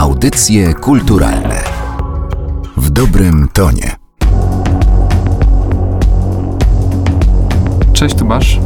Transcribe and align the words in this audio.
Audycje 0.00 0.74
kulturalne 0.74 1.62
w 2.76 2.90
dobrym 2.90 3.48
tonie. 3.52 3.96
Cześć 7.92 8.14
Tomasz. 8.14 8.58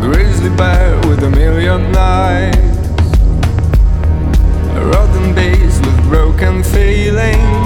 Grizzly 0.00 0.50
bear 0.50 0.96
with 1.08 1.24
a 1.24 1.30
million 1.30 1.82
eyes. 1.96 2.56
A 4.76 4.80
rotten 4.80 5.34
beast 5.34 5.80
with 5.80 6.08
broken 6.10 6.64
feelings. 6.64 7.61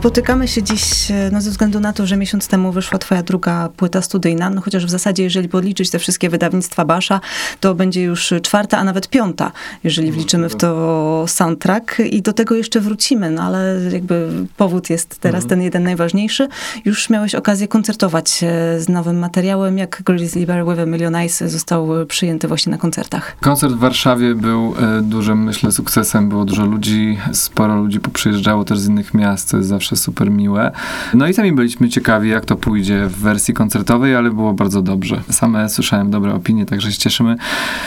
Spotykamy 0.00 0.48
się 0.48 0.62
dziś 0.62 1.10
e, 1.10 1.30
no, 1.32 1.40
ze 1.40 1.50
względu 1.50 1.80
na 1.80 1.92
to, 1.92 2.06
że 2.06 2.16
miesiąc 2.16 2.48
temu 2.48 2.72
wyszła 2.72 2.98
twoja 2.98 3.22
druga 3.22 3.68
płyta 3.76 4.02
studyjna, 4.02 4.50
no 4.50 4.60
chociaż 4.60 4.86
w 4.86 4.90
zasadzie, 4.90 5.22
jeżeli 5.22 5.48
podliczyć 5.48 5.90
te 5.90 5.98
wszystkie 5.98 6.30
wydawnictwa 6.30 6.84
Basza, 6.84 7.20
to 7.60 7.74
będzie 7.74 8.02
już 8.02 8.34
czwarta, 8.42 8.78
a 8.78 8.84
nawet 8.84 9.08
piąta, 9.08 9.52
jeżeli 9.84 10.12
wliczymy 10.12 10.48
w 10.48 10.56
to 10.56 11.24
soundtrack 11.28 12.00
i 12.10 12.22
do 12.22 12.32
tego 12.32 12.54
jeszcze 12.54 12.80
wrócimy, 12.80 13.30
no 13.30 13.42
ale 13.42 13.80
jakby 13.92 14.28
powód 14.56 14.90
jest 14.90 15.18
teraz 15.18 15.46
ten 15.46 15.62
jeden 15.62 15.82
najważniejszy. 15.82 16.48
Już 16.84 17.10
miałeś 17.10 17.34
okazję 17.34 17.68
koncertować 17.68 18.42
e, 18.42 18.80
z 18.80 18.88
nowym 18.88 19.18
materiałem, 19.18 19.78
jak 19.78 20.02
Grizzly 20.04 20.46
Bear 20.46 20.66
with 20.66 20.80
a 20.80 20.86
Million 20.86 21.14
Eyes 21.14 21.38
został 21.38 21.88
przyjęty 22.08 22.48
właśnie 22.48 22.70
na 22.70 22.78
koncertach. 22.78 23.36
Koncert 23.40 23.74
w 23.74 23.78
Warszawie 23.78 24.34
był 24.34 24.74
e, 24.78 25.02
dużym, 25.02 25.44
myślę, 25.44 25.72
sukcesem. 25.72 26.28
Było 26.28 26.44
dużo 26.44 26.64
ludzi, 26.64 27.18
sporo 27.32 27.76
ludzi 27.76 28.00
poprzyjeżdżało 28.00 28.64
też 28.64 28.78
z 28.78 28.88
innych 28.88 29.14
miast, 29.14 29.52
jest 29.52 29.68
zawsze 29.90 30.04
super 30.04 30.30
miłe. 30.30 30.72
No 31.14 31.28
i 31.28 31.34
sami 31.34 31.52
byliśmy 31.52 31.88
ciekawi, 31.88 32.28
jak 32.28 32.44
to 32.44 32.56
pójdzie 32.56 33.06
w 33.06 33.16
wersji 33.16 33.54
koncertowej, 33.54 34.14
ale 34.14 34.30
było 34.30 34.54
bardzo 34.54 34.82
dobrze. 34.82 35.22
Same 35.30 35.68
słyszałem 35.68 36.10
dobre 36.10 36.34
opinie, 36.34 36.66
także 36.66 36.92
się 36.92 36.98
cieszymy. 36.98 37.36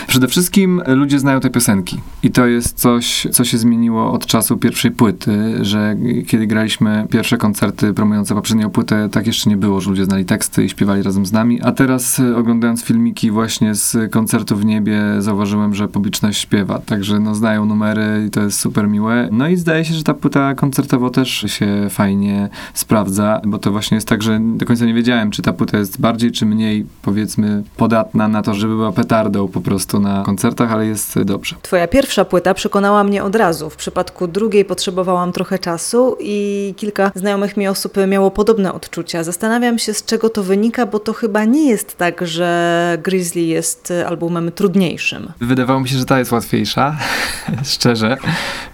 Przede 0.08 0.28
wszystkim 0.28 0.82
ludzie 0.88 1.20
znają 1.20 1.40
te 1.40 1.50
piosenki 1.50 2.00
i 2.24 2.32
to 2.32 2.46
jest 2.46 2.80
coś, 2.80 3.28
co 3.32 3.44
się 3.44 3.58
zmieniło 3.58 4.12
od 4.12 4.26
czasu 4.26 4.58
pierwszej 4.58 4.92
płyty, 4.92 5.66
że 5.66 5.96
kiedy 6.28 6.48
graliśmy 6.48 7.08
pierwsze 7.10 7.38
koncerty 7.38 7.94
promujące 7.94 8.36
poprzednią 8.36 8.70
płytę, 8.70 9.10
tak 9.10 9.28
jeszcze 9.28 9.50
nie 9.50 9.58
było, 9.58 9.82
że 9.82 9.90
ludzie 9.90 10.06
znali 10.06 10.26
teksty 10.26 10.66
i 10.66 10.70
śpiewali 10.70 11.04
razem 11.04 11.26
z 11.26 11.32
nami, 11.32 11.62
a 11.62 11.72
teraz 11.72 12.20
e, 12.20 12.36
oglądając 12.36 12.84
filmiki 12.84 13.32
właśnie 13.32 13.76
z 13.76 14.12
koncertu 14.12 14.56
w 14.58 14.66
niebie, 14.66 15.02
zauważyłem, 15.20 15.76
że 15.76 15.88
publiczność 15.88 16.40
śpiewa, 16.40 16.80
także 16.80 17.20
no 17.20 17.36
znają 17.36 17.66
numery 17.66 18.26
i 18.28 18.30
to 18.30 18.42
jest 18.42 18.60
super 18.60 18.88
miłe. 18.90 19.30
No 19.32 19.48
i 19.48 19.56
zdaje 19.56 19.86
się, 19.86 19.94
że 19.94 20.04
ta 20.04 20.14
płyta 20.14 20.56
koncertowo 20.56 21.10
też 21.10 21.46
się 21.48 21.88
fajnie 21.94 22.50
sprawdza, 22.74 23.42
bo 23.46 23.58
to 23.58 23.72
właśnie 23.72 23.96
jest 23.96 24.08
tak, 24.08 24.24
że 24.24 24.40
do 24.42 24.66
końca 24.66 24.86
nie 24.86 24.94
wiedziałem, 24.94 25.32
czy 25.32 25.42
ta 25.42 25.54
płyta 25.54 25.78
jest 25.78 26.02
bardziej 26.02 26.32
czy 26.32 26.46
mniej, 26.46 26.86
powiedzmy, 27.02 27.64
podatna 27.78 28.28
na 28.28 28.42
to, 28.42 28.54
żeby 28.54 28.76
była 28.76 28.92
petardą 28.92 29.48
po 29.48 29.62
prostu 29.62 30.00
na 30.00 30.24
koncertach, 30.24 30.72
ale 30.72 30.86
jest 30.86 31.22
dobrze. 31.22 31.56
Twoja 31.62 31.88
pierwsza 31.88 32.26
płyta 32.26 32.54
przekonała 32.54 33.04
mnie 33.04 33.24
od 33.24 33.36
razu. 33.36 33.70
W 33.70 33.76
przypadku 33.76 34.28
drugiej 34.28 34.66
potrzebowałam 34.66 35.32
trochę 35.32 35.60
czasu 35.60 36.18
i 36.20 36.74
kilka 36.78 37.12
znajomych 37.16 37.58
mi 37.58 37.68
osób 37.68 37.94
miało 38.08 38.32
podobne 38.32 38.74
odczucia. 38.74 39.24
Zastanawiam 39.24 39.80
się, 39.80 39.94
z 39.94 40.06
czego 40.06 40.30
to 40.30 40.44
wynika, 40.44 40.86
bo 40.86 41.00
to 41.00 41.14
chyba 41.14 41.46
nie 41.46 41.70
jest 41.70 41.98
tak, 41.98 42.28
że 42.28 42.98
Grizzly 43.04 43.42
jest 43.42 43.94
albumem 44.08 44.52
trudniejszym. 44.52 45.32
Wydawało 45.40 45.80
mi 45.80 45.90
się, 45.90 45.98
że 45.98 46.06
ta 46.06 46.20
jest 46.20 46.32
łatwiejsza, 46.32 46.98
szczerze, 47.74 48.18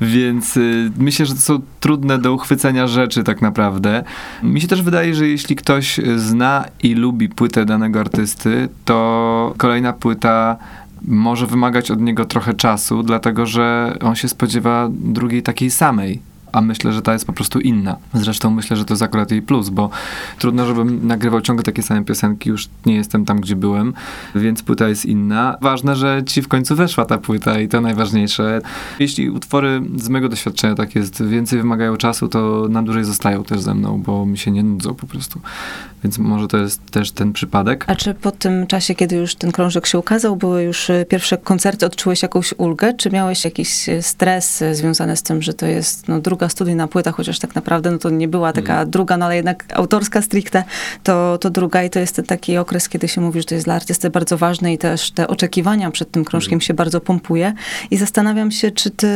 więc 0.02 0.58
y, 0.58 0.92
myślę, 0.98 1.26
że 1.26 1.34
to 1.34 1.42
są 1.42 1.62
trudne 1.80 2.18
do 2.18 2.34
uchwycenia 2.34 2.88
rzeczy 2.88 3.09
tak 3.24 3.42
naprawdę. 3.42 4.04
Mi 4.44 4.62
się 4.62 4.68
też 4.68 4.82
wydaje, 4.82 5.16
że 5.16 5.28
jeśli 5.28 5.56
ktoś 5.56 6.00
zna 6.16 6.66
i 6.84 6.96
lubi 6.96 7.30
płytę 7.30 7.66
danego 7.66 8.00
artysty, 8.00 8.70
to 8.86 9.54
kolejna 9.58 9.94
płyta 9.94 10.58
może 11.02 11.48
wymagać 11.48 11.92
od 11.92 12.02
niego 12.02 12.26
trochę 12.26 12.54
czasu, 12.54 13.04
dlatego 13.04 13.46
że 13.46 13.98
on 14.02 14.16
się 14.16 14.28
spodziewa 14.28 14.88
drugiej 14.92 15.44
takiej 15.44 15.72
samej 15.72 16.29
a 16.52 16.62
myślę, 16.62 16.94
że 16.94 17.02
ta 17.02 17.14
jest 17.14 17.26
po 17.26 17.34
prostu 17.34 17.60
inna. 17.60 17.98
Zresztą 18.14 18.50
myślę, 18.50 18.78
że 18.78 18.86
to 18.86 18.94
jest 18.94 19.04
akurat 19.04 19.32
jej 19.32 19.42
plus, 19.42 19.70
bo 19.70 19.90
trudno, 20.40 20.66
żebym 20.66 21.08
nagrywał 21.08 21.42
ciągle 21.42 21.64
takie 21.64 21.84
same 21.84 22.04
piosenki, 22.04 22.50
już 22.50 22.70
nie 22.86 22.96
jestem 22.96 23.26
tam, 23.26 23.42
gdzie 23.42 23.56
byłem, 23.56 23.94
więc 24.36 24.64
płyta 24.64 24.88
jest 24.88 25.06
inna. 25.06 25.58
Ważne, 25.62 25.96
że 25.96 26.22
ci 26.26 26.42
w 26.42 26.48
końcu 26.48 26.76
weszła 26.76 27.06
ta 27.06 27.18
płyta 27.18 27.60
i 27.60 27.68
to 27.68 27.82
najważniejsze. 27.82 28.62
Jeśli 29.00 29.30
utwory 29.30 29.82
z 29.96 30.10
mojego 30.10 30.30
doświadczenia 30.30 30.76
tak 30.76 30.96
jest, 30.96 31.24
więcej 31.24 31.60
wymagają 31.60 31.98
czasu, 31.98 32.28
to 32.28 32.68
na 32.70 32.84
dłużej 32.84 33.04
zostają 33.04 33.44
też 33.44 33.60
ze 33.60 33.76
mną, 33.76 34.02
bo 34.06 34.26
mi 34.26 34.38
się 34.38 34.52
nie 34.52 34.64
nudzą 34.64 34.96
po 34.96 35.08
prostu. 35.08 35.42
Więc 36.04 36.18
może 36.18 36.48
to 36.48 36.58
jest 36.58 36.92
też 36.92 37.12
ten 37.12 37.34
przypadek. 37.34 37.86
A 37.88 37.96
czy 37.96 38.14
po 38.14 38.32
tym 38.32 38.68
czasie, 38.68 38.96
kiedy 38.96 39.16
już 39.16 39.36
ten 39.36 39.52
krążek 39.52 39.86
się 39.86 40.00
ukazał, 40.00 40.36
były 40.36 40.64
już 40.64 40.90
e, 40.90 41.06
pierwsze 41.06 41.38
koncerty, 41.38 41.86
odczułeś 41.86 42.22
jakąś 42.22 42.54
ulgę? 42.58 42.94
Czy 42.94 43.10
miałeś 43.10 43.46
jakiś 43.46 43.90
e, 43.90 44.02
stres 44.02 44.62
e, 44.62 44.76
związany 44.76 45.18
z 45.18 45.24
tym, 45.24 45.42
że 45.42 45.54
to 45.54 45.66
jest 45.66 46.08
no, 46.08 46.20
druga 46.40 46.50
studyjna 46.50 46.88
płyta, 46.88 47.12
chociaż 47.12 47.40
tak 47.40 47.56
naprawdę 47.56 47.92
no, 47.92 47.98
to 47.98 48.10
nie 48.10 48.28
była 48.28 48.54
taka 48.54 48.76
mm. 48.76 48.90
druga, 48.90 49.18
no 49.18 49.26
ale 49.26 49.36
jednak 49.36 49.66
autorska 49.74 50.22
stricte, 50.22 50.64
to, 51.04 51.38
to 51.38 51.50
druga 51.50 51.84
i 51.84 51.90
to 51.90 52.00
jest 52.00 52.22
taki 52.28 52.58
okres, 52.58 52.90
kiedy 52.90 53.08
się 53.08 53.22
mówi, 53.22 53.40
że 53.40 53.46
to 53.46 53.56
jest 53.56 53.68
dla 53.68 53.76
artysty 53.76 54.10
bardzo 54.10 54.38
ważne 54.38 54.74
i 54.74 54.78
też 54.78 55.12
te 55.12 55.28
oczekiwania 55.28 55.92
przed 55.92 56.12
tym 56.12 56.26
krążkiem 56.26 56.54
mm. 56.54 56.62
się 56.62 56.74
bardzo 56.74 57.02
pompuje. 57.02 57.54
I 57.92 57.98
zastanawiam 57.98 58.52
się, 58.52 58.72
czy 58.72 58.90
ty 58.90 59.08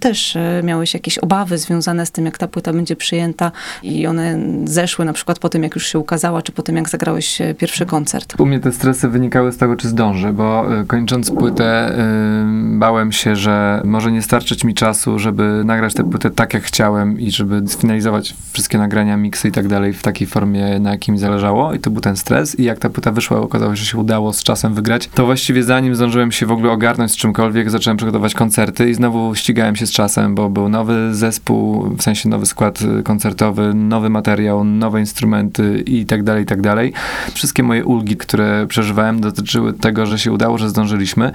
też 0.00 0.38
miałeś 0.62 0.94
jakieś 0.94 1.18
obawy 1.18 1.58
związane 1.58 2.06
z 2.06 2.10
tym, 2.10 2.24
jak 2.24 2.38
ta 2.38 2.48
płyta 2.48 2.72
będzie 2.72 2.96
przyjęta 2.96 3.52
i 3.82 4.06
one 4.06 4.38
zeszły 4.64 5.04
na 5.04 5.12
przykład 5.12 5.38
po 5.38 5.48
tym, 5.48 5.62
jak 5.62 5.74
już 5.74 5.86
się 5.86 5.98
ukazała 5.98 6.20
ukazała, 6.20 6.42
czy 6.42 6.52
po 6.52 6.62
tym, 6.62 6.76
jak 6.76 6.88
zagrałeś 6.88 7.40
e, 7.40 7.54
pierwszy 7.54 7.86
koncert? 7.86 8.40
U 8.40 8.46
mnie 8.46 8.60
te 8.60 8.72
stresy 8.72 9.08
wynikały 9.08 9.52
z 9.52 9.56
tego, 9.56 9.76
czy 9.76 9.88
zdążę, 9.88 10.32
bo 10.32 10.80
e, 10.80 10.84
kończąc 10.84 11.30
płytę 11.30 11.94
yy, 11.96 12.78
bałem 12.78 13.12
się, 13.12 13.36
że 13.36 13.82
może 13.84 14.12
nie 14.12 14.22
starczyć 14.22 14.64
mi 14.64 14.74
czasu, 14.74 15.18
żeby 15.18 15.62
nagrać 15.64 15.94
tę 15.94 16.10
płytę 16.10 16.30
tak, 16.30 16.54
jak 16.54 16.59
chciałem 16.60 17.20
i 17.20 17.30
żeby 17.30 17.62
sfinalizować 17.66 18.34
wszystkie 18.52 18.78
nagrania, 18.78 19.16
miksy 19.16 19.48
i 19.48 19.52
tak 19.52 19.68
dalej 19.68 19.92
w 19.92 20.02
takiej 20.02 20.26
formie, 20.26 20.78
na 20.78 20.90
jakiej 20.90 21.12
mi 21.12 21.18
zależało 21.18 21.74
i 21.74 21.78
to 21.78 21.90
był 21.90 22.00
ten 22.00 22.16
stres 22.16 22.58
i 22.58 22.64
jak 22.64 22.78
ta 22.78 22.90
płyta 22.90 23.12
wyszła, 23.12 23.40
okazało 23.40 23.76
się, 23.76 23.80
że 23.80 23.86
się 23.86 23.98
udało 23.98 24.32
z 24.32 24.42
czasem 24.42 24.74
wygrać, 24.74 25.08
to 25.14 25.24
właściwie 25.24 25.62
zanim 25.62 25.94
zdążyłem 25.94 26.32
się 26.32 26.46
w 26.46 26.52
ogóle 26.52 26.72
ogarnąć 26.72 27.12
z 27.12 27.16
czymkolwiek, 27.16 27.70
zacząłem 27.70 27.96
przygotować 27.96 28.34
koncerty 28.34 28.90
i 28.90 28.94
znowu 28.94 29.34
ścigałem 29.34 29.76
się 29.76 29.86
z 29.86 29.92
czasem, 29.92 30.34
bo 30.34 30.50
był 30.50 30.68
nowy 30.68 31.14
zespół, 31.14 31.90
w 31.96 32.02
sensie 32.02 32.28
nowy 32.28 32.46
skład 32.46 32.78
koncertowy, 33.04 33.74
nowy 33.74 34.10
materiał, 34.10 34.64
nowe 34.64 35.00
instrumenty 35.00 35.82
i 35.86 36.06
tak 36.06 36.22
dalej, 36.22 36.42
i 36.42 36.46
tak 36.46 36.60
dalej. 36.60 36.92
Wszystkie 37.34 37.62
moje 37.62 37.84
ulgi, 37.84 38.16
które 38.16 38.66
przeżywałem, 38.66 39.20
dotyczyły 39.20 39.72
tego, 39.72 40.06
że 40.06 40.18
się 40.18 40.32
udało, 40.32 40.58
że 40.58 40.68
zdążyliśmy. 40.68 41.32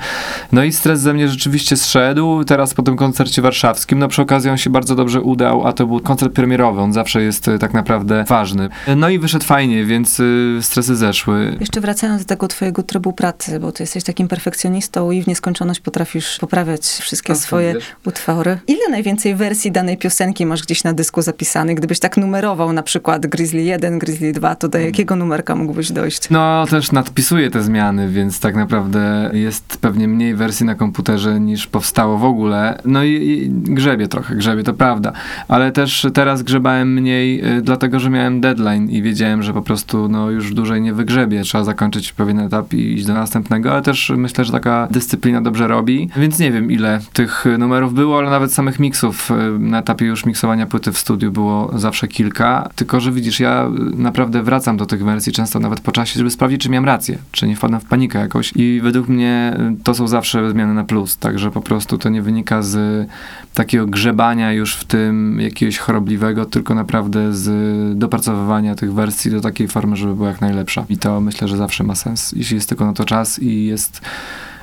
No 0.51 0.63
i 0.63 0.71
stres 0.71 0.99
ze 0.99 1.13
mnie 1.13 1.29
rzeczywiście 1.29 1.77
zszedł. 1.77 2.43
Teraz 2.43 2.73
po 2.73 2.83
tym 2.83 2.95
koncercie 2.95 3.41
warszawskim, 3.41 3.99
no 3.99 4.07
przy 4.07 4.21
okazji 4.21 4.49
on 4.49 4.57
się 4.57 4.69
bardzo 4.69 4.95
dobrze 4.95 5.14
udał, 5.21 5.67
a 5.67 5.73
to 5.73 5.87
był 5.87 5.99
koncert 5.99 6.33
premierowy, 6.33 6.81
on 6.81 6.93
zawsze 6.93 7.21
jest 7.21 7.47
y, 7.47 7.59
tak 7.59 7.73
naprawdę 7.73 8.23
ważny. 8.27 8.69
No 8.95 9.09
i 9.09 9.19
wyszedł 9.19 9.45
fajnie, 9.45 9.85
więc 9.85 10.19
y, 10.19 10.57
stresy 10.61 10.95
zeszły. 10.95 11.57
Jeszcze 11.59 11.81
wracając 11.81 12.21
do 12.21 12.27
tego 12.27 12.47
twojego 12.47 12.83
trybu 12.83 13.13
pracy, 13.13 13.59
bo 13.59 13.71
ty 13.71 13.83
jesteś 13.83 14.03
takim 14.03 14.27
perfekcjonistą 14.27 15.11
i 15.11 15.23
w 15.23 15.27
nieskończoność 15.27 15.79
potrafisz 15.79 16.37
poprawiać 16.39 16.85
wszystkie 16.85 17.34
to 17.34 17.40
swoje 17.40 17.73
wiesz. 17.73 17.84
utwory. 18.05 18.59
Ile 18.67 18.90
najwięcej 18.90 19.35
wersji 19.35 19.72
danej 19.72 19.97
piosenki 19.97 20.45
masz 20.45 20.61
gdzieś 20.63 20.84
na 20.84 20.93
dysku 20.93 21.22
zapisany? 21.22 21.75
Gdybyś 21.75 21.99
tak 21.99 22.17
numerował 22.17 22.73
na 22.73 22.84
przykład 22.84 23.28
Grizzly 23.28 23.63
1, 23.63 23.99
Grizzly 23.99 24.34
2, 24.34 24.55
to 24.55 24.67
do 24.69 24.78
jakiego 24.78 25.16
numerka 25.16 25.55
mógłbyś 25.55 25.91
dojść? 25.91 26.29
No, 26.29 26.66
też 26.69 26.91
nadpisuję 26.91 27.51
te 27.51 27.63
zmiany, 27.63 28.09
więc 28.09 28.40
tak 28.40 28.55
naprawdę 28.55 29.29
jest 29.34 29.78
pewnie 29.81 30.07
mniej 30.07 30.35
wersji 30.35 30.66
na 30.66 30.75
komputerze 30.75 31.40
niż 31.40 31.67
powstało 31.67 32.17
w 32.17 32.23
ogóle. 32.25 32.79
No 32.85 33.03
i, 33.03 33.09
i 33.11 33.49
grzebie 33.49 34.07
trochę, 34.07 34.35
grzebie, 34.35 34.63
to 34.63 34.73
prawda. 34.73 35.04
Prawda. 35.11 35.19
Ale 35.47 35.72
też 35.72 36.07
teraz 36.13 36.43
grzebałem 36.43 36.93
mniej, 36.93 37.57
y, 37.57 37.61
dlatego 37.61 37.99
że 37.99 38.09
miałem 38.09 38.41
deadline 38.41 38.90
i 38.90 39.02
wiedziałem, 39.02 39.43
że 39.43 39.53
po 39.53 39.61
prostu 39.61 40.09
no, 40.09 40.29
już 40.29 40.53
dłużej 40.53 40.81
nie 40.81 40.93
wygrzebię. 40.93 41.41
Trzeba 41.41 41.63
zakończyć 41.63 42.13
pewien 42.13 42.40
etap 42.40 42.73
i 42.73 42.93
iść 42.93 43.05
do 43.05 43.13
następnego, 43.13 43.72
ale 43.72 43.81
też 43.81 44.11
myślę, 44.17 44.46
że 44.46 44.52
taka 44.52 44.87
dyscyplina 44.91 45.41
dobrze 45.41 45.67
robi. 45.67 46.09
Więc 46.17 46.40
nie 46.40 46.52
wiem, 46.52 46.72
ile 46.72 46.99
tych 47.13 47.46
numerów 47.57 47.93
było, 47.93 48.17
ale 48.17 48.29
nawet 48.29 48.53
samych 48.53 48.79
miksów 48.79 49.31
y, 49.31 49.59
na 49.59 49.79
etapie 49.79 50.05
już 50.05 50.25
miksowania 50.25 50.66
płyty 50.66 50.91
w 50.91 50.97
studiu 50.97 51.31
było 51.31 51.72
zawsze 51.75 52.07
kilka. 52.07 52.69
Tylko, 52.75 52.99
że 52.99 53.11
widzisz, 53.11 53.40
ja 53.40 53.69
naprawdę 53.97 54.43
wracam 54.43 54.78
do 54.78 54.85
tych 54.85 55.03
wersji 55.03 55.31
często 55.31 55.59
nawet 55.59 55.79
po 55.79 55.91
czasie, 55.91 56.17
żeby 56.17 56.29
sprawdzić, 56.31 56.61
czy 56.61 56.69
miałem 56.69 56.85
rację, 56.85 57.17
czy 57.31 57.47
nie 57.47 57.55
wpadłem 57.55 57.81
w 57.81 57.85
panikę 57.85 58.19
jakoś. 58.19 58.53
I 58.55 58.81
według 58.84 59.07
mnie 59.07 59.57
y, 59.79 59.84
to 59.84 59.93
są 59.93 60.07
zawsze 60.07 60.52
zmiany 60.52 60.73
na 60.73 60.84
plus, 60.84 61.17
także 61.17 61.52
po 61.52 61.61
prostu 61.61 61.97
to 61.97 62.09
nie 62.09 62.22
wynika 62.22 62.61
z 62.61 63.07
takiego 63.55 63.87
grzebania 63.87 64.52
już 64.52 64.75
w 64.75 64.85
tym 64.85 65.40
jakiegoś 65.40 65.78
chorobliwego, 65.78 66.46
tylko 66.46 66.75
naprawdę 66.75 67.34
z 67.34 67.49
dopracowywania 67.97 68.75
tych 68.75 68.93
wersji 68.93 69.31
do 69.31 69.41
takiej 69.41 69.67
formy, 69.67 69.96
żeby 69.96 70.16
była 70.16 70.29
jak 70.29 70.41
najlepsza. 70.41 70.85
I 70.90 70.97
to 70.97 71.22
myślę, 71.22 71.47
że 71.47 71.57
zawsze 71.57 71.84
ma 71.84 71.96
sens, 71.96 72.31
jeśli 72.31 72.55
jest 72.55 72.69
tylko 72.69 72.85
na 72.85 72.93
to 72.93 73.05
czas 73.05 73.40
i 73.40 73.66
jest 73.66 74.02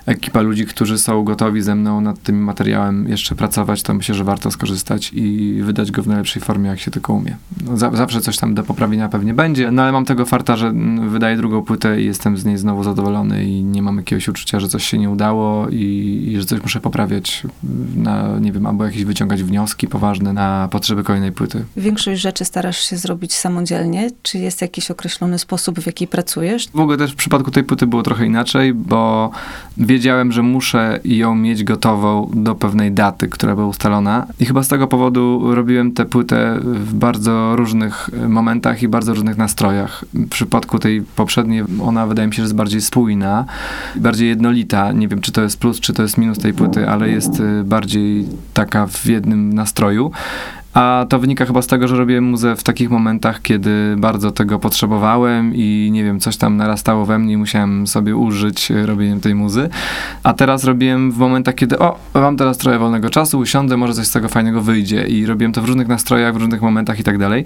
ekipa 0.07 0.41
ludzi, 0.41 0.67
którzy 0.67 0.99
są 0.99 1.25
gotowi 1.25 1.63
ze 1.63 1.75
mną 1.75 2.01
nad 2.01 2.23
tym 2.23 2.45
materiałem 2.45 3.09
jeszcze 3.09 3.35
pracować, 3.35 3.83
to 3.83 3.95
myślę, 3.95 4.15
że 4.15 4.25
warto 4.25 4.51
skorzystać 4.51 5.11
i 5.15 5.59
wydać 5.63 5.91
go 5.91 6.03
w 6.03 6.07
najlepszej 6.07 6.43
formie, 6.43 6.69
jak 6.69 6.81
się 6.81 6.91
tylko 6.91 7.13
umie. 7.13 7.37
No, 7.65 7.77
za, 7.77 7.91
zawsze 7.91 8.21
coś 8.21 8.37
tam 8.37 8.55
do 8.55 8.63
poprawienia 8.63 9.09
pewnie 9.09 9.35
będzie, 9.35 9.71
no 9.71 9.83
ale 9.83 9.93
mam 9.93 10.05
tego 10.05 10.27
farta, 10.27 10.57
że 10.57 10.67
mm, 10.67 11.11
wydaję 11.11 11.37
drugą 11.37 11.63
płytę 11.63 12.01
i 12.01 12.05
jestem 12.05 12.37
z 12.37 12.45
niej 12.45 12.59
znowu 12.59 12.85
zadowolony 12.85 13.45
i 13.45 13.65
nie 13.65 13.83
mam 13.83 13.97
jakiegoś 13.97 14.29
uczucia, 14.29 14.61
że 14.61 14.69
coś 14.69 14.85
się 14.87 14.99
nie 14.99 15.11
udało 15.11 15.69
i, 15.69 16.25
i 16.29 16.41
że 16.41 16.45
coś 16.45 16.63
muszę 16.63 16.81
poprawiać 16.81 17.43
na, 17.97 18.39
nie 18.41 18.53
wiem, 18.53 18.67
albo 18.67 18.85
jakieś 18.85 19.05
wyciągać 19.05 19.43
wnioski 19.43 19.89
poważne 19.89 20.33
na 20.33 20.69
potrzeby 20.71 21.05
kolejnej 21.05 21.33
płyty. 21.33 21.65
Większość 21.77 22.21
rzeczy 22.21 22.45
starasz 22.45 22.79
się 22.79 22.97
zrobić 22.97 23.35
samodzielnie. 23.35 24.11
Czy 24.23 24.39
jest 24.39 24.63
jakiś 24.63 24.91
określony 24.91 25.39
sposób, 25.39 25.81
w 25.81 25.87
jaki 25.87 26.07
pracujesz? 26.07 26.69
W 26.75 26.81
ogóle 26.81 26.99
też 26.99 27.13
w 27.13 27.17
przypadku 27.17 27.51
tej 27.51 27.65
płyty 27.65 27.87
było 27.87 28.03
trochę 28.03 28.27
inaczej, 28.27 28.75
bo 28.75 29.31
wiedziałem, 29.93 30.33
że 30.33 30.43
muszę 30.43 31.01
ją 31.05 31.35
mieć 31.35 31.65
gotową 31.65 32.31
do 32.35 32.55
pewnej 32.55 32.93
daty, 32.93 33.29
która 33.29 33.55
była 33.55 33.67
ustalona. 33.67 34.27
I 34.41 34.45
chyba 34.47 34.63
z 34.63 34.69
tego 34.69 34.87
powodu 34.87 35.55
robiłem 35.55 35.93
tę 35.93 36.05
płytę 36.05 36.59
w 36.63 36.95
bardzo 36.95 37.57
różnych 37.57 38.11
momentach 38.29 38.83
i 38.83 38.89
bardzo 38.89 39.15
różnych 39.15 39.37
nastrojach. 39.37 40.05
W 40.15 40.29
przypadku 40.29 40.79
tej 40.79 41.03
poprzedniej, 41.03 41.65
ona 41.83 42.07
wydaje 42.07 42.29
mi 42.29 42.35
się, 42.35 42.37
że 42.37 42.43
jest 42.43 42.55
bardziej 42.55 42.81
spójna, 42.81 43.45
bardziej 43.97 44.29
jednolita. 44.29 44.93
Nie 44.93 45.09
wiem, 45.09 45.21
czy 45.21 45.33
to 45.33 45.43
jest 45.43 45.61
plus, 45.61 45.81
czy 45.81 45.93
to 45.93 46.03
jest 46.03 46.19
minus 46.19 46.39
tej 46.39 46.55
płyty, 46.55 46.89
ale 46.89 47.09
jest 47.09 47.41
y, 47.41 47.65
bardziej 47.65 48.27
taka 48.55 48.87
w 48.87 49.07
jednym 49.07 49.53
nastroju. 49.53 50.11
A 50.75 51.07
to 51.09 51.19
wynika 51.19 51.47
chyba 51.47 51.63
z 51.63 51.67
tego, 51.67 51.89
że 51.89 51.97
robiłem 51.97 52.25
muzę 52.25 52.57
w 52.57 52.63
takich 52.63 52.91
momentach, 52.91 53.43
kiedy 53.43 53.95
bardzo 53.99 54.31
tego 54.31 54.59
potrzebowałem 54.59 55.53
i 55.55 55.89
nie 55.93 56.05
wiem, 56.05 56.21
coś 56.21 56.37
tam 56.37 56.57
narastało 56.57 57.07
we 57.07 57.19
mnie 57.19 57.33
i 57.33 57.37
musiałem 57.37 57.87
sobie 57.87 58.17
użyć 58.17 58.71
e, 58.71 58.87
robieniem 58.87 59.21
tej 59.21 59.35
muzy. 59.35 59.69
A 60.23 60.33
teraz 60.33 60.65
robiłem 60.65 61.13
w 61.13 61.19
momentach, 61.19 61.55
kiedy 61.55 61.79
o, 61.79 61.99
mam 62.15 62.37
teraz 62.37 62.59
trochę 62.59 62.79
wolnego 62.79 63.11
czasu, 63.11 63.39
usiądę, 63.39 63.77
może 63.77 63.95
coś 63.95 64.07
z 64.07 64.13
tego 64.13 64.29
fajnego 64.29 64.63
wyjdzie. 64.63 65.07
I 65.07 65.27
robiłem 65.27 65.53
to 65.53 65.63
w 65.63 65.65
różnych 65.65 65.89
nastrojach, 65.89 66.35
w 66.35 66.37
różnych 66.37 66.63
momentach 66.63 67.01
i 67.01 67.03
tak 67.03 67.19
dalej. 67.19 67.45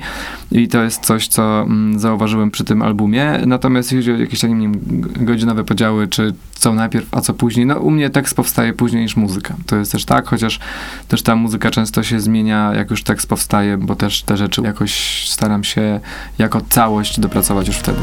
I 0.53 0.69
to 0.69 0.83
jest 0.83 1.05
coś, 1.05 1.29
co 1.29 1.63
mm, 1.63 1.99
zauważyłem 1.99 2.51
przy 2.51 2.65
tym 2.65 2.83
albumie. 2.83 3.41
Natomiast 3.47 3.93
jeśli 3.93 4.13
chodzi 4.13 4.21
o 4.21 4.25
jakieś 4.25 4.43
nie 4.43 4.73
godzinowe 5.17 5.65
podziały, 5.65 6.09
czy 6.09 6.35
co 6.55 6.75
najpierw, 6.75 7.15
a 7.15 7.21
co 7.21 7.35
później, 7.35 7.67
no 7.67 7.79
u 7.79 7.91
mnie 7.91 8.11
tekst 8.11 8.37
powstaje 8.37 8.73
później 8.73 9.03
niż 9.03 9.17
muzyka. 9.17 9.55
To 9.67 9.77
jest 9.77 9.93
też 9.93 10.05
tak, 10.05 10.27
chociaż 10.27 10.61
też 11.09 11.23
ta 11.23 11.37
muzyka 11.37 11.71
często 11.71 12.03
się 12.03 12.21
zmienia, 12.21 12.73
jak 12.75 12.91
już 12.91 13.03
tekst 13.17 13.29
powstaje, 13.29 13.79
bo 13.79 13.97
też 13.97 14.23
te 14.23 14.37
rzeczy 14.37 14.63
jakoś 14.63 15.25
staram 15.29 15.65
się 15.65 16.01
jako 16.39 16.61
całość 16.71 17.21
dopracować 17.21 17.69
już 17.69 17.77
wtedy. 17.77 17.99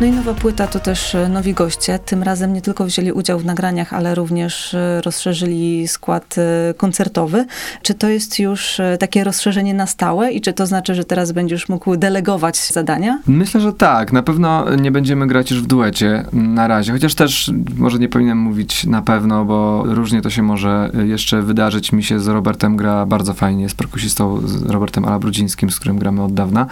No 0.00 0.06
i 0.06 0.10
nowa 0.10 0.34
płyta 0.34 0.66
to 0.66 0.80
też 0.80 1.14
e, 1.14 1.28
nowi 1.28 1.54
goście. 1.54 1.98
Tym 1.98 2.22
razem 2.22 2.52
nie 2.52 2.62
tylko 2.62 2.84
wzięli 2.84 3.12
udział 3.12 3.38
w 3.38 3.44
nagraniach, 3.44 3.92
ale 3.92 4.14
również 4.14 4.74
e, 4.74 5.00
rozszerzyli 5.00 5.88
skład 5.88 6.34
e, 6.38 6.74
koncertowy. 6.74 7.46
Czy 7.82 7.94
to 7.94 8.08
jest 8.08 8.38
już 8.38 8.80
takie 9.00 9.24
rozszerzenie 9.24 9.74
na 9.74 9.86
stałe 9.86 10.32
i 10.32 10.40
czy 10.40 10.52
to 10.52 10.66
znaczy, 10.66 10.94
że 10.94 11.04
teraz 11.04 11.32
będziesz 11.32 11.68
mógł 11.68 11.96
delegować 11.96 12.56
zadania? 12.72 13.18
Myślę, 13.26 13.60
że 13.60 13.72
tak. 13.72 14.12
Na 14.12 14.22
pewno 14.22 14.76
nie 14.76 14.90
będziemy 14.90 15.26
grać 15.26 15.50
już 15.50 15.62
w 15.62 15.66
duecie 15.66 16.24
na 16.32 16.68
razie, 16.68 16.92
chociaż 16.92 17.14
też 17.14 17.50
może 17.76 17.98
nie 17.98 18.08
powinienem 18.08 18.38
mówić 18.38 18.86
na 18.86 19.02
pewno, 19.02 19.44
bo 19.44 19.82
różnie 19.86 20.22
to 20.22 20.30
się 20.30 20.42
może 20.42 20.90
jeszcze 21.04 21.42
wydarzyć. 21.42 21.92
Mi 21.92 22.04
się 22.04 22.20
z 22.20 22.28
Robertem 22.28 22.76
gra 22.76 23.06
bardzo 23.06 23.34
fajnie, 23.34 23.68
z 23.68 23.74
perkusistą 23.74 24.48
z 24.48 24.62
Robertem 24.62 25.04
Alabrudzińskim, 25.04 25.70
z 25.70 25.76
którym 25.76 25.98
gramy 25.98 26.22
od 26.22 26.34
dawna. 26.34 26.66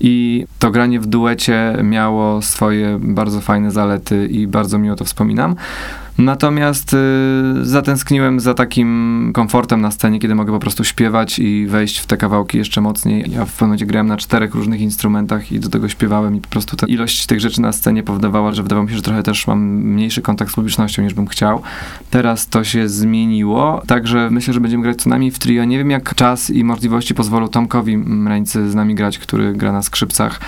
I 0.00 0.46
to 0.58 0.70
granie 0.70 1.00
w 1.00 1.06
duecie 1.06 1.76
miało 1.82 2.42
swoje 2.58 2.98
bardzo 3.00 3.40
fajne 3.40 3.70
zalety 3.70 4.26
i 4.26 4.46
bardzo 4.46 4.78
miło 4.78 4.96
to 4.96 5.04
wspominam. 5.04 5.56
Natomiast 6.18 6.94
y, 6.94 6.96
zatęskniłem 7.62 8.40
za 8.40 8.54
takim 8.54 9.30
komfortem 9.34 9.80
na 9.80 9.90
scenie, 9.90 10.18
kiedy 10.18 10.34
mogę 10.34 10.52
po 10.52 10.58
prostu 10.58 10.84
śpiewać 10.84 11.38
i 11.38 11.66
wejść 11.66 11.98
w 11.98 12.06
te 12.06 12.16
kawałki 12.16 12.58
jeszcze 12.58 12.80
mocniej. 12.80 13.24
Ja 13.30 13.44
w 13.44 13.52
pewnym 13.52 13.68
momencie 13.68 13.86
grałem 13.86 14.06
na 14.06 14.16
czterech 14.16 14.54
różnych 14.54 14.80
instrumentach 14.80 15.52
i 15.52 15.60
do 15.60 15.68
tego 15.68 15.88
śpiewałem 15.88 16.36
i 16.36 16.40
po 16.40 16.48
prostu 16.48 16.76
ta 16.76 16.86
ilość 16.86 17.26
tych 17.26 17.40
rzeczy 17.40 17.60
na 17.60 17.72
scenie 17.72 18.02
powodowała, 18.02 18.52
że 18.52 18.62
wydawało 18.62 18.84
mi 18.84 18.90
się, 18.90 18.96
że 18.96 19.02
trochę 19.02 19.22
też 19.22 19.46
mam 19.46 19.60
mniejszy 19.68 20.22
kontakt 20.22 20.52
z 20.52 20.54
publicznością 20.54 21.02
niż 21.02 21.14
bym 21.14 21.26
chciał. 21.26 21.62
Teraz 22.10 22.46
to 22.46 22.64
się 22.64 22.88
zmieniło, 22.88 23.82
także 23.86 24.28
myślę, 24.30 24.54
że 24.54 24.60
będziemy 24.60 24.82
grać 24.82 25.02
co 25.02 25.10
najmniej 25.10 25.30
w 25.30 25.38
trio. 25.38 25.64
Nie 25.64 25.78
wiem 25.78 25.90
jak 25.90 26.14
czas 26.14 26.50
i 26.50 26.64
możliwości 26.64 27.14
pozwolą 27.14 27.48
Tomkowi 27.48 27.98
Mrańcy 27.98 28.70
z 28.70 28.74
nami 28.74 28.94
grać, 28.94 29.18
który 29.18 29.52
gra 29.52 29.72
na 29.72 29.82
skrzypcach, 29.82 30.40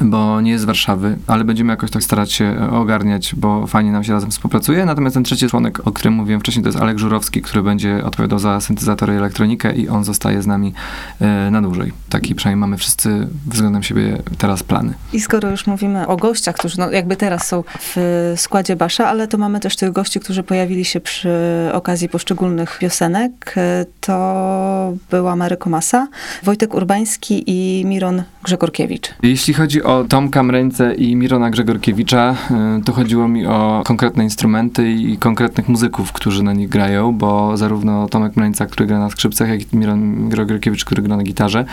bo 0.00 0.40
nie 0.40 0.50
jest 0.50 0.62
z 0.62 0.66
Warszawy, 0.66 1.18
ale 1.26 1.44
będziemy 1.44 1.72
jakoś 1.72 1.90
tak 1.90 2.02
starać 2.02 2.32
się 2.32 2.70
ogarniać, 2.70 3.34
bo 3.34 3.66
fajnie 3.66 3.92
nam 3.92 4.04
się 4.04 4.12
razem 4.12 4.30
współpracuje. 4.30 4.84
Natomiast 4.84 5.09
ten 5.10 5.24
trzeci 5.24 5.48
członek, 5.48 5.86
o 5.86 5.92
którym 5.92 6.14
mówiłem 6.14 6.40
wcześniej, 6.40 6.62
to 6.62 6.68
jest 6.68 6.78
Alek 6.78 6.98
Żurowski, 6.98 7.42
który 7.42 7.62
będzie 7.62 8.04
odpowiadał 8.04 8.38
za 8.38 8.60
syntezatory 8.60 9.14
i 9.14 9.16
elektronikę 9.16 9.72
i 9.72 9.88
on 9.88 10.04
zostaje 10.04 10.42
z 10.42 10.46
nami 10.46 10.72
e, 11.20 11.50
na 11.50 11.62
dłużej. 11.62 11.92
Taki 12.08 12.34
przynajmniej 12.34 12.60
mamy 12.60 12.76
wszyscy 12.76 13.28
względem 13.46 13.82
siebie 13.82 14.22
teraz 14.38 14.62
plany. 14.62 14.94
I 15.12 15.20
skoro 15.20 15.50
już 15.50 15.66
mówimy 15.66 16.06
o 16.06 16.16
gościach, 16.16 16.54
którzy 16.54 16.78
no, 16.78 16.90
jakby 16.90 17.16
teraz 17.16 17.46
są 17.46 17.64
w 17.80 17.96
składzie 18.36 18.76
Basza, 18.76 19.08
ale 19.08 19.28
to 19.28 19.38
mamy 19.38 19.60
też 19.60 19.76
tych 19.76 19.92
gości, 19.92 20.20
którzy 20.20 20.42
pojawili 20.42 20.84
się 20.84 21.00
przy 21.00 21.30
okazji 21.72 22.08
poszczególnych 22.08 22.78
piosenek, 22.78 23.54
e, 23.56 23.86
to 24.00 24.92
była 25.10 25.36
Mary 25.36 25.56
Komasa, 25.56 26.08
Wojtek 26.42 26.74
Urbański 26.74 27.44
i 27.46 27.84
Miron 27.86 28.22
Grzegorkiewicz. 28.42 29.14
Jeśli 29.22 29.54
chodzi 29.54 29.82
o 29.82 30.04
Tomka 30.04 30.42
Mreńce 30.42 30.94
i 30.94 31.16
Mirona 31.16 31.50
Grzegorkiewicza, 31.50 32.34
y, 32.78 32.84
to 32.84 32.92
chodziło 32.92 33.28
mi 33.28 33.46
o 33.46 33.82
konkretne 33.86 34.24
instrumenty 34.24 34.92
i 35.06 35.18
konkretnych 35.18 35.68
muzyków, 35.68 36.12
którzy 36.12 36.42
na 36.42 36.52
nich 36.52 36.68
grają, 36.68 37.12
bo 37.12 37.56
zarówno 37.56 38.08
Tomek 38.08 38.36
Mreńca, 38.36 38.66
który 38.66 38.86
gra 38.86 38.98
na 38.98 39.10
skrzypcach, 39.10 39.48
jak 39.48 39.72
i 39.72 39.76
Miron 39.76 40.28
Grzegorkiewicz, 40.28 40.84
który 40.84 41.02
gra 41.02 41.16
na 41.16 41.22
gitarze, 41.22 41.64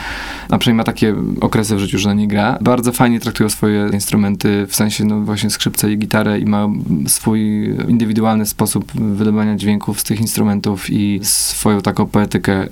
a 0.50 0.58
przynajmniej 0.58 0.78
ma 0.78 0.84
takie 0.84 1.16
okresy 1.42 1.76
w 1.76 1.80
życiu, 1.80 2.00
że 2.00 2.10
na 2.10 2.16
nich 2.16 2.28
gra, 2.28 2.58
bardzo 2.62 2.92
fajnie 2.92 3.20
traktują 3.20 3.50
swoje 3.50 3.90
instrumenty, 3.94 4.66
w 4.68 4.76
sensie 4.76 5.06
no 5.06 5.22
właśnie 5.22 5.50
skrzypce 5.50 5.92
i 5.92 5.98
gitarę 5.98 6.40
i 6.40 6.46
ma 6.46 6.68
swój 7.08 7.70
indywidualny 7.88 8.46
sposób 8.46 8.92
wydobywania 8.92 9.56
dźwięków 9.56 10.00
z 10.00 10.04
tych 10.04 10.22
instrumentów 10.22 10.90
i 10.90 11.20
swoją 11.24 11.82
taką 11.82 12.06
poetykę 12.06 12.64
y, 12.64 12.70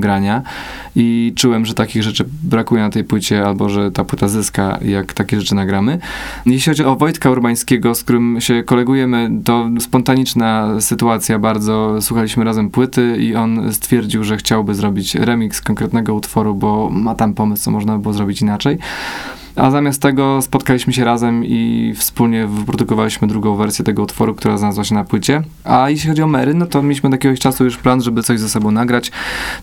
grania. 0.00 0.42
I 0.96 1.32
czułem, 1.36 1.66
że 1.66 1.74
takich 1.74 2.02
rzeczy 2.02 2.24
brakuje 2.42 2.82
na 2.82 2.90
tej 2.90 3.04
płycie, 3.04 3.46
albo 3.46 3.68
że 3.68 3.90
ta 3.90 4.04
płyta 4.04 4.28
zyska, 4.28 4.78
jak 4.84 5.12
takie 5.12 5.40
rzeczy 5.40 5.54
nagramy. 5.54 5.98
Jeśli 6.46 6.70
chodzi 6.70 6.84
o 6.84 6.96
Wojtka 6.96 7.30
Urbańskiego, 7.30 7.94
z 7.94 8.02
którym 8.02 8.40
się 8.40 8.62
kolegujemy, 8.62 9.30
to 9.44 9.68
spontaniczna 9.84 10.80
sytuacja 10.80 11.38
bardzo. 11.38 11.96
Słuchaliśmy 12.00 12.44
razem 12.44 12.70
płyty 12.70 13.16
i 13.20 13.34
on 13.34 13.72
stwierdził, 13.72 14.24
że 14.24 14.36
chciałby 14.36 14.74
zrobić 14.74 15.14
remix 15.14 15.60
konkretnego 15.60 16.14
utworu, 16.14 16.54
bo 16.54 16.90
ma 16.90 17.14
tam 17.14 17.34
pomysł, 17.34 17.64
co 17.64 17.70
można 17.70 17.96
by 17.96 18.02
było 18.02 18.14
zrobić 18.14 18.42
inaczej. 18.42 18.78
A 19.56 19.70
zamiast 19.70 20.02
tego 20.02 20.42
spotkaliśmy 20.42 20.92
się 20.92 21.04
razem 21.04 21.44
i 21.44 21.92
wspólnie 21.96 22.46
wyprodukowaliśmy 22.46 23.28
drugą 23.28 23.56
wersję 23.56 23.84
tego 23.84 24.02
utworu, 24.02 24.34
która 24.34 24.58
znalazła 24.58 24.84
się 24.84 24.94
na 24.94 25.04
płycie. 25.04 25.42
A 25.64 25.90
jeśli 25.90 26.08
chodzi 26.08 26.22
o 26.22 26.26
Mary, 26.26 26.54
no 26.54 26.66
to 26.66 26.82
mieliśmy 26.82 27.06
od 27.06 27.12
jakiegoś 27.12 27.38
czasu 27.38 27.64
już 27.64 27.76
plan, 27.76 28.02
żeby 28.02 28.22
coś 28.22 28.40
ze 28.40 28.48
sobą 28.48 28.70
nagrać. 28.70 29.10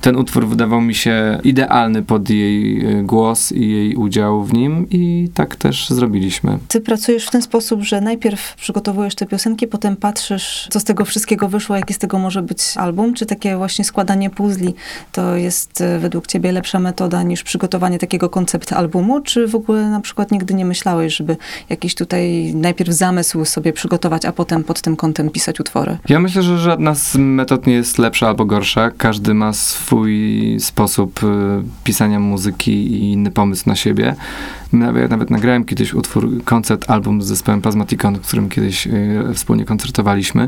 Ten 0.01 0.15
utwór 0.15 0.47
wydawał 0.47 0.81
mi 0.81 0.95
się 0.95 1.39
idealny 1.43 2.03
pod 2.03 2.29
jej 2.29 2.85
y, 2.99 3.03
głos 3.03 3.51
i 3.51 3.69
jej 3.69 3.95
udział 3.95 4.43
w 4.43 4.53
nim 4.53 4.87
i 4.89 5.29
tak 5.33 5.55
też 5.55 5.89
zrobiliśmy. 5.89 6.57
Ty 6.67 6.81
pracujesz 6.81 7.27
w 7.27 7.31
ten 7.31 7.41
sposób, 7.41 7.81
że 7.83 8.01
najpierw 8.01 8.55
przygotowujesz 8.55 9.15
te 9.15 9.25
piosenki, 9.25 9.67
potem 9.67 9.95
patrzysz, 9.95 10.67
co 10.71 10.79
z 10.79 10.83
tego 10.83 11.05
wszystkiego 11.05 11.49
wyszło, 11.49 11.75
jaki 11.75 11.93
z 11.93 11.97
tego 11.97 12.19
może 12.19 12.41
być 12.41 12.59
album, 12.75 13.13
czy 13.13 13.25
takie 13.25 13.57
właśnie 13.57 13.85
składanie 13.85 14.29
puzli 14.29 14.73
to 15.11 15.35
jest 15.35 15.81
e, 15.81 15.99
według 15.99 16.27
ciebie 16.27 16.51
lepsza 16.51 16.79
metoda 16.79 17.23
niż 17.23 17.43
przygotowanie 17.43 17.99
takiego 17.99 18.29
koncept 18.29 18.73
albumu, 18.73 19.21
czy 19.21 19.47
w 19.47 19.55
ogóle 19.55 19.80
na 19.89 20.01
przykład 20.01 20.31
nigdy 20.31 20.53
nie 20.53 20.65
myślałeś, 20.65 21.15
żeby 21.15 21.37
jakiś 21.69 21.95
tutaj 21.95 22.53
najpierw 22.55 22.91
zamysł 22.91 23.45
sobie 23.45 23.73
przygotować, 23.73 24.25
a 24.25 24.31
potem 24.31 24.63
pod 24.63 24.81
tym 24.81 24.95
kątem 24.95 25.29
pisać 25.29 25.59
utwory? 25.59 25.97
Ja 26.09 26.19
myślę, 26.19 26.43
że 26.43 26.57
żadna 26.57 26.95
z 26.95 27.15
metod 27.15 27.67
nie 27.67 27.73
jest 27.73 27.97
lepsza 27.97 28.27
albo 28.27 28.45
gorsza. 28.45 28.91
Każdy 28.97 29.33
ma 29.33 29.53
swój 29.53 30.57
sposób 30.59 31.23
y, 31.23 31.27
pisania 31.83 32.19
muzyki 32.19 32.71
i 32.71 33.11
inny 33.11 33.31
pomysł 33.31 33.63
na 33.65 33.75
siebie. 33.75 34.15
Nawet 34.73 35.29
nagrałem 35.29 35.65
kiedyś 35.65 35.93
utwór, 35.93 36.43
koncert, 36.43 36.89
album 36.89 37.21
z 37.21 37.25
zespołem 37.25 37.61
Plasmaticon, 37.61 38.15
w 38.15 38.27
którym 38.27 38.49
kiedyś 38.49 38.87
y, 38.87 38.91
wspólnie 39.33 39.65
koncertowaliśmy. 39.65 40.47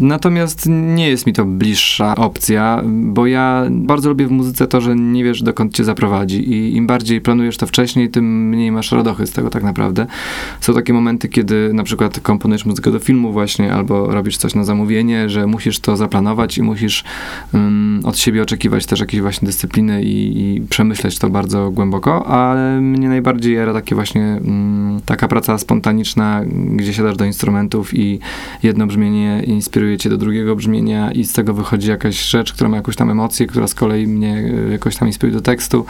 Natomiast 0.00 0.66
nie 0.68 1.08
jest 1.08 1.26
mi 1.26 1.32
to 1.32 1.44
bliższa 1.44 2.16
opcja, 2.16 2.82
bo 2.86 3.26
ja 3.26 3.64
bardzo 3.70 4.08
lubię 4.08 4.26
w 4.26 4.30
muzyce 4.30 4.66
to, 4.66 4.80
że 4.80 4.96
nie 4.96 5.24
wiesz 5.24 5.42
dokąd 5.42 5.74
cię 5.74 5.84
zaprowadzi 5.84 6.52
i 6.52 6.76
im 6.76 6.86
bardziej 6.86 7.20
planujesz 7.20 7.56
to 7.56 7.66
wcześniej, 7.66 8.10
tym 8.10 8.48
mniej 8.48 8.72
masz 8.72 8.92
radochy 8.92 9.26
z 9.26 9.32
tego 9.32 9.50
tak 9.50 9.62
naprawdę. 9.62 10.06
Są 10.60 10.74
takie 10.74 10.92
momenty, 10.92 11.28
kiedy 11.28 11.70
na 11.74 11.82
przykład 11.82 12.20
komponujesz 12.20 12.64
muzykę 12.64 12.90
do 12.90 12.98
filmu 12.98 13.32
właśnie, 13.32 13.72
albo 13.72 14.06
robisz 14.06 14.36
coś 14.36 14.54
na 14.54 14.64
zamówienie, 14.64 15.28
że 15.28 15.46
musisz 15.46 15.80
to 15.80 15.96
zaplanować 15.96 16.58
i 16.58 16.62
musisz 16.62 17.04
um, 17.54 18.00
od 18.04 18.18
siebie 18.18 18.42
oczekiwać 18.42 18.86
też 18.86 19.00
jakiejś 19.00 19.22
właśnie 19.22 19.46
dyscypliny 19.46 20.02
i, 20.02 20.40
i 20.40 20.60
przemyśleć 20.60 21.18
to 21.18 21.30
bardzo 21.30 21.70
głęboko, 21.70 22.26
ale 22.26 22.80
mnie 22.80 23.08
najbardziej 23.08 23.59
jara 23.60 23.72
takie 23.72 23.94
właśnie 23.94 24.40
um, 24.44 25.00
taka 25.06 25.28
praca 25.28 25.58
spontaniczna, 25.58 26.42
gdzie 26.46 26.94
siadasz 26.94 27.16
do 27.16 27.24
instrumentów 27.24 27.94
i 27.94 28.20
jedno 28.62 28.86
brzmienie 28.86 29.42
inspiruje 29.46 29.98
cię 29.98 30.10
do 30.10 30.16
drugiego 30.16 30.56
brzmienia 30.56 31.12
i 31.12 31.24
z 31.24 31.32
tego 31.32 31.54
wychodzi 31.54 31.90
jakaś 31.90 32.24
rzecz, 32.24 32.52
która 32.52 32.70
ma 32.70 32.76
jakąś 32.76 32.96
tam 32.96 33.10
emocję, 33.10 33.46
która 33.46 33.66
z 33.66 33.74
kolei 33.74 34.06
mnie 34.06 34.52
e, 34.68 34.72
jakoś 34.72 34.96
tam 34.96 35.08
inspiruje 35.08 35.34
do 35.34 35.42
tekstu. 35.42 35.84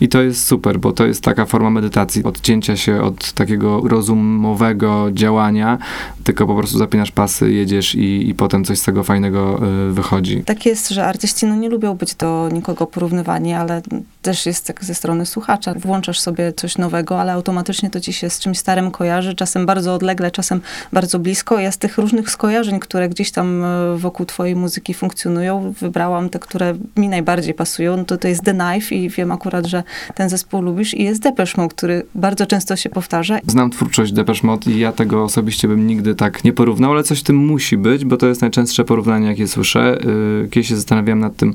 I 0.00 0.08
to 0.08 0.22
jest 0.22 0.46
super, 0.46 0.80
bo 0.80 0.92
to 0.92 1.06
jest 1.06 1.22
taka 1.22 1.46
forma 1.46 1.70
medytacji, 1.70 2.24
odcięcia 2.24 2.76
się 2.76 3.02
od 3.02 3.32
takiego 3.32 3.80
rozumowego 3.88 5.08
działania, 5.12 5.78
tylko 6.24 6.46
po 6.46 6.54
prostu 6.54 6.78
zapinasz 6.78 7.10
pasy, 7.10 7.52
jedziesz 7.52 7.94
i, 7.94 8.28
i 8.28 8.34
potem 8.34 8.64
coś 8.64 8.78
z 8.78 8.82
tego 8.82 9.04
fajnego 9.04 9.60
y, 9.88 9.92
wychodzi. 9.92 10.42
Tak 10.44 10.66
jest, 10.66 10.88
że 10.88 11.06
artyści 11.06 11.46
no, 11.46 11.56
nie 11.56 11.68
lubią 11.68 11.94
być 11.94 12.14
do 12.14 12.48
nikogo 12.52 12.86
porównywani, 12.86 13.52
ale 13.52 13.82
też 14.22 14.46
jest 14.46 14.66
tak 14.66 14.84
ze 14.84 14.94
strony 14.94 15.26
słuchacza. 15.26 15.74
Włączasz 15.74 16.20
sobie 16.20 16.52
coś 16.52 16.78
nowego, 16.78 17.20
ale 17.20 17.32
automatycznie 17.32 17.90
to 17.90 18.00
ci 18.00 18.12
się 18.12 18.30
z 18.30 18.40
czymś 18.40 18.58
starym 18.58 18.90
kojarzy, 18.90 19.34
czasem 19.34 19.66
bardzo 19.66 19.94
odlegle, 19.94 20.30
czasem 20.30 20.60
bardzo 20.92 21.18
blisko. 21.18 21.58
Ja 21.58 21.72
z 21.72 21.78
tych 21.78 21.98
różnych 21.98 22.30
skojarzeń, 22.30 22.80
które 22.80 23.08
gdzieś 23.08 23.30
tam 23.30 23.64
y, 23.64 23.98
wokół 23.98 24.26
twojej 24.26 24.56
muzyki 24.56 24.94
funkcjonują, 24.94 25.74
wybrałam 25.80 26.28
te, 26.28 26.38
które 26.38 26.74
mi 26.96 27.08
najbardziej 27.08 27.54
pasują. 27.54 27.96
No 27.96 28.04
to, 28.04 28.16
to 28.16 28.28
jest 28.28 28.44
The 28.44 28.54
Knife 28.54 28.94
i 28.94 29.08
wiem 29.08 29.32
akurat, 29.32 29.66
że 29.66 29.82
ten 30.14 30.28
zespół 30.28 30.62
lubisz 30.62 30.94
i 30.94 31.04
jest 31.04 31.22
Depeche 31.22 31.52
Mode, 31.56 31.74
który 31.74 32.06
bardzo 32.14 32.46
często 32.46 32.76
się 32.76 32.88
powtarza. 32.88 33.38
Znam 33.46 33.70
twórczość 33.70 34.12
Depeche 34.12 34.46
Mode 34.46 34.70
i 34.70 34.78
ja 34.78 34.92
tego 34.92 35.24
osobiście 35.24 35.68
bym 35.68 35.86
nigdy 35.86 36.14
tak 36.14 36.44
nie 36.44 36.52
porównał, 36.52 36.92
ale 36.92 37.02
coś 37.02 37.20
w 37.20 37.22
tym 37.22 37.36
musi 37.36 37.76
być, 37.76 38.04
bo 38.04 38.16
to 38.16 38.26
jest 38.26 38.40
najczęstsze 38.40 38.84
porównanie, 38.84 39.26
jakie 39.26 39.48
słyszę. 39.48 39.98
Yy, 40.42 40.48
kiedyś 40.50 40.68
się 40.68 40.76
zastanawiałem 40.76 41.18
nad 41.18 41.36
tym, 41.36 41.54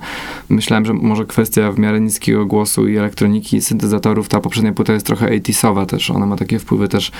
myślałem, 0.49 0.85
że 0.85 0.93
może 0.93 1.25
kwestia 1.25 1.71
w 1.71 1.79
miarę 1.79 2.01
niskiego 2.01 2.45
głosu 2.45 2.87
i 2.87 2.97
elektroniki, 2.97 3.61
syntezatorów, 3.61 4.29
ta 4.29 4.39
poprzednia 4.39 4.73
płyta 4.73 4.93
jest 4.93 5.05
trochę 5.05 5.27
80sowa 5.27 5.85
też, 5.85 6.11
ona 6.11 6.25
ma 6.25 6.35
takie 6.35 6.59
wpływy 6.59 6.87
też 6.87 7.11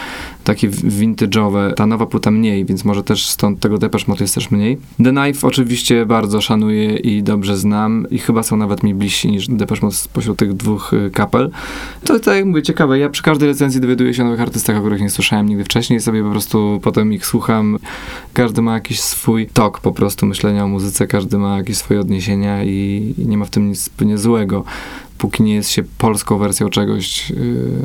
takie 0.43 0.69
vintage'owe, 0.69 1.73
ta 1.73 1.85
nowa 1.85 2.05
płyta 2.05 2.31
mniej, 2.31 2.65
więc 2.65 2.85
może 2.85 3.03
też 3.03 3.25
stąd 3.25 3.59
tego 3.59 3.77
Depeche 3.77 4.05
Mode 4.07 4.23
jest 4.23 4.35
też 4.35 4.51
mniej. 4.51 4.77
The 5.03 5.11
Knife 5.11 5.47
oczywiście 5.47 6.05
bardzo 6.05 6.41
szanuję 6.41 6.95
i 6.95 7.23
dobrze 7.23 7.57
znam 7.57 8.07
i 8.11 8.19
chyba 8.19 8.43
są 8.43 8.57
nawet 8.57 8.83
mi 8.83 8.95
bliżsi 8.95 9.31
niż 9.31 9.47
Depeche 9.47 9.81
Mode 9.81 9.95
spośród 9.95 10.37
tych 10.37 10.53
dwóch 10.53 10.93
y, 10.93 11.02
kapel. 11.09 11.49
To 12.03 12.19
tak 12.19 12.35
jak 12.35 12.45
mówię, 12.45 12.61
ciekawe. 12.61 12.99
Ja 12.99 13.09
przy 13.09 13.23
każdej 13.23 13.49
recenzji 13.49 13.81
dowiaduję 13.81 14.13
się 14.13 14.23
o 14.23 14.25
nowych 14.25 14.41
artystach, 14.41 14.77
o 14.77 14.79
których 14.79 15.01
nie 15.01 15.09
słyszałem 15.09 15.49
nigdy 15.49 15.63
wcześniej. 15.63 15.99
Sobie 15.99 16.23
po 16.23 16.31
prostu 16.31 16.79
potem 16.83 17.13
ich 17.13 17.25
słucham. 17.25 17.79
Każdy 18.33 18.61
ma 18.61 18.73
jakiś 18.73 19.01
swój 19.01 19.47
tok 19.47 19.79
po 19.79 19.91
prostu 19.91 20.25
myślenia 20.25 20.63
o 20.63 20.67
muzyce, 20.67 21.07
każdy 21.07 21.37
ma 21.37 21.57
jakieś 21.57 21.77
swoje 21.77 21.99
odniesienia 21.99 22.63
i, 22.63 23.13
i 23.17 23.27
nie 23.27 23.37
ma 23.37 23.45
w 23.45 23.49
tym 23.49 23.69
nic 23.69 23.91
złego 24.15 24.63
póki 25.23 25.43
nie 25.43 25.55
jest 25.55 25.69
się 25.69 25.83
polską 25.97 26.37
wersją 26.37 26.69
czegoś, 26.69 27.29
yy, 27.29 27.37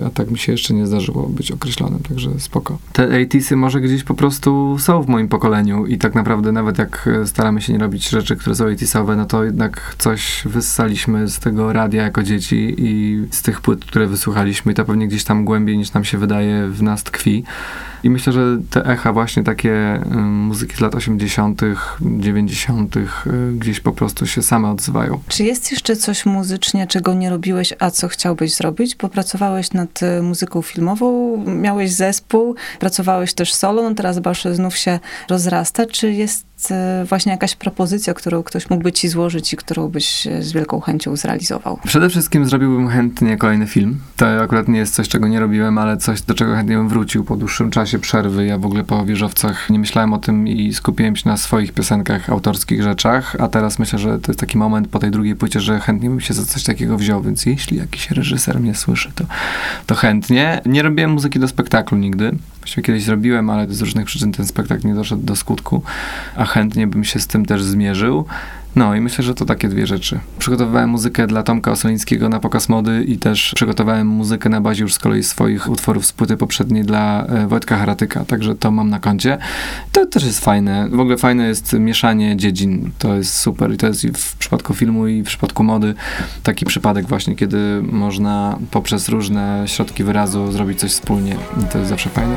a 0.07 0.11
tak 0.11 0.31
mi 0.31 0.39
się 0.39 0.53
jeszcze 0.53 0.75
nie 0.75 0.87
zdarzyło 0.87 1.29
być 1.29 1.53
określonym, 1.53 2.01
także 2.09 2.31
spoko. 2.41 2.79
Te 2.93 3.09
80sy 3.09 3.57
może 3.57 3.81
gdzieś 3.81 4.05
po 4.05 4.15
prostu 4.15 4.77
są 4.79 5.03
w 5.03 5.09
moim 5.09 5.29
pokoleniu 5.29 5.87
i 5.87 5.99
tak 5.99 6.15
naprawdę 6.15 6.53
nawet 6.53 6.79
jak 6.79 7.09
staramy 7.25 7.61
się 7.61 7.73
nie 7.73 7.79
robić 7.79 8.09
rzeczy, 8.09 8.37
które 8.37 8.57
są 8.57 8.65
80sowe, 8.65 9.17
no 9.17 9.25
to 9.25 9.45
jednak 9.45 9.95
coś 9.99 10.43
wyssaliśmy 10.45 11.29
z 11.29 11.39
tego 11.39 11.73
radia 11.73 12.03
jako 12.03 12.23
dzieci 12.23 12.75
i 12.79 13.23
z 13.31 13.43
tych 13.43 13.61
płyt, 13.61 13.85
które 13.85 14.07
wysłuchaliśmy 14.07 14.73
i 14.73 14.75
to 14.75 14.85
pewnie 14.85 15.09
gdzieś 15.09 15.25
tam 15.25 15.45
głębiej 15.45 15.79
niż 15.79 15.93
nam 15.93 16.05
się 16.05 16.19
wydaje 16.19 16.69
w 16.69 16.83
nas 16.83 17.03
tkwi. 17.03 17.45
I 18.03 18.11
myślę, 18.11 18.33
że 18.33 18.59
te 18.71 18.85
echa 18.85 19.13
właśnie 19.13 19.43
takie 19.43 20.03
muzyki 20.21 20.77
z 20.77 20.81
lat 20.81 20.95
80., 20.95 21.61
90., 22.01 22.97
y, 22.97 23.07
gdzieś 23.59 23.81
po 23.81 23.93
prostu 23.93 24.27
się 24.27 24.43
same 24.43 24.71
odzywają. 24.71 25.21
Czy 25.29 25.45
jest 25.45 25.71
jeszcze 25.71 25.97
coś 25.97 26.27
muzycznie, 26.27 26.87
czego 26.87 27.15
nie 27.15 27.31
robiłeś, 27.31 27.75
a 27.79 27.91
co 27.91 28.09
chciałbyś 28.09 28.55
zrobić? 28.55 28.97
Bo 28.97 29.09
pracowałeś 29.09 29.73
nad 29.73 30.03
y, 30.03 30.23
muzyką 30.23 30.63
filmową, 30.63 31.37
miałeś 31.47 31.93
zespół, 31.93 32.55
pracowałeś 32.81 33.35
też 33.35 33.55
solo, 33.55 33.83
no 33.83 33.95
teraz 33.95 34.19
Basz 34.19 34.45
znów 34.53 34.77
się 34.77 35.01
rozrasta. 35.29 35.87
Czy 35.87 36.13
jest 36.13 36.48
właśnie 37.05 37.33
jakaś 37.33 37.55
propozycja, 37.55 38.15
którą 38.15 38.43
ktoś 38.43 38.71
mógłby 38.71 38.93
ci 38.93 39.09
złożyć 39.09 39.53
i 39.53 39.57
którą 39.57 39.89
byś 39.89 40.27
e, 40.27 40.43
z 40.43 40.53
wielką 40.53 40.81
chęcią 40.81 41.17
zrealizował? 41.17 41.79
Przede 41.85 42.11
wszystkim 42.11 42.47
zrobiłbym 42.47 42.89
chętnie 42.89 43.37
kolejny 43.37 43.67
film. 43.67 44.01
To 44.17 44.43
akurat 44.43 44.69
nie 44.69 44.79
jest 44.79 44.95
coś, 44.95 45.09
czego 45.09 45.29
nie 45.29 45.41
robiłem, 45.41 45.79
ale 45.79 45.97
coś, 45.97 46.23
do 46.23 46.35
czego 46.35 46.57
chętnie 46.57 46.77
bym 46.77 46.89
wrócił 46.89 47.25
po 47.25 47.37
dłuższym 47.37 47.71
czasie 47.71 47.99
przerwy. 47.99 48.47
Ja 48.47 48.59
w 48.59 48.67
ogóle 48.67 48.85
po 48.85 49.05
wieżowcach 49.05 49.71
nie 49.71 49.79
myślałem 49.79 50.13
o 50.13 50.19
tym 50.19 50.49
i 50.49 50.75
skupiłem 50.75 51.17
się 51.17 51.29
na 51.29 51.37
swoich 51.37 51.73
piosenkach, 51.73 52.31
autorskich 52.31 52.83
rzeczach, 52.83 53.37
a 53.39 53.49
teraz 53.49 53.79
myślę, 53.79 53.99
że 53.99 54.19
to 54.19 54.33
jest 54.33 54.41
taki 54.41 54.59
moment 54.59 54.89
po 54.89 54.99
tej 54.99 55.11
drugiej 55.11 55.37
płycie, 55.37 55.61
że 55.61 55.81
chętnie 55.81 56.11
bym 56.11 56.21
się 56.21 56.35
za 56.35 56.45
coś 56.45 56.65
takiego 56.65 56.97
wziął, 56.97 57.23
więc 57.23 57.47
jeśli 57.47 57.79
jakiś 57.79 58.11
reżyser 58.11 58.61
mnie 58.61 58.75
słyszy, 58.75 59.13
to, 59.15 59.25
to 59.87 59.95
chętnie. 59.95 60.61
Nie 60.67 60.83
robiłem 60.83 61.11
muzyki 61.11 61.39
do 61.39 61.49
spektaklu 61.49 61.99
nigdy. 61.99 62.35
Właściwie 62.61 62.83
kiedyś 62.83 63.03
zrobiłem, 63.03 63.51
ale 63.51 63.67
z 63.69 63.81
różnych 63.81 64.07
przyczyn 64.07 64.33
ten 64.33 64.47
spektakl 64.47 64.87
nie 64.87 64.95
doszedł 64.95 65.23
do 65.23 65.37
skutku, 65.37 65.83
a 66.37 66.45
chętnie 66.49 66.87
bym 66.87 67.05
się 67.05 67.21
z 67.21 67.27
tym 67.27 67.47
też 67.47 67.63
zmierzył. 67.63 68.25
No 68.77 68.95
i 68.95 69.01
myślę, 69.01 69.25
że 69.25 69.35
to 69.35 69.45
takie 69.45 69.69
dwie 69.69 69.87
rzeczy. 69.87 70.21
Przygotowywałem 70.39 70.91
muzykę 70.91 71.27
dla 71.27 71.43
Tomka 71.43 71.71
Osolińskiego 71.71 72.29
na 72.29 72.41
pokaz 72.41 72.69
mody 72.69 73.05
i 73.05 73.19
też 73.19 73.53
przygotowałem 73.55 74.07
muzykę 74.07 74.49
na 74.49 74.61
bazie 74.61 74.83
już 74.83 74.95
z 74.95 74.99
kolei 74.99 75.23
swoich 75.23 75.71
utworów 75.71 76.07
z 76.07 76.13
płyty 76.13 76.37
poprzedniej 76.37 76.85
dla 76.85 77.27
e, 77.27 77.47
Wojtka 77.47 77.77
Haratyka, 77.77 78.25
także 78.25 78.55
to 78.55 78.71
mam 78.71 78.91
na 78.91 79.01
koncie. 79.01 79.39
To 79.93 80.07
też 80.07 80.25
jest 80.25 80.45
fajne. 80.45 80.89
W 80.89 81.01
ogóle 81.01 81.17
fajne 81.17 81.49
jest 81.49 81.73
mieszanie 81.73 82.37
dziedzin. 82.37 82.91
To 82.99 83.15
jest 83.15 83.35
super 83.35 83.73
i 83.73 83.77
to 83.77 83.87
jest 83.87 84.05
i 84.05 84.13
w 84.13 84.37
przypadku 84.37 84.75
filmu 84.75 85.07
i 85.07 85.23
w 85.23 85.27
przypadku 85.27 85.65
mody 85.65 85.95
taki 86.43 86.67
przypadek 86.67 87.07
właśnie, 87.07 87.37
kiedy 87.37 87.83
można 87.83 88.59
poprzez 88.71 89.09
różne 89.09 89.65
środki 89.67 90.05
wyrazu 90.05 90.53
zrobić 90.53 90.79
coś 90.81 90.91
wspólnie 90.91 91.37
i 91.63 91.73
to 91.73 91.79
jest 91.79 91.91
zawsze 91.91 92.11
fajne. 92.11 92.37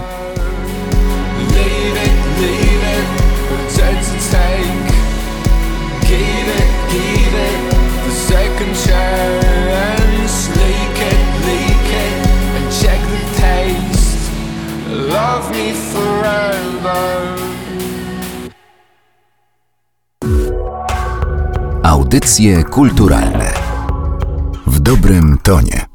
Leave 1.40 2.06
it, 2.06 2.42
leave 2.42 3.16
it, 3.16 3.21
second 8.32 8.76
chance. 8.86 10.50
Leak 10.60 10.98
it, 11.12 11.22
leak 11.48 11.90
it. 12.06 12.16
And 12.58 12.68
check 12.82 13.00
the 13.14 13.22
taste. 13.42 14.32
Love 14.88 15.46
me 15.52 15.74
forever. 15.92 17.02
Audycje 21.84 22.64
kulturalne. 22.64 23.54
W 24.68 24.80
dobrym 24.80 25.38
tonie. 25.44 25.91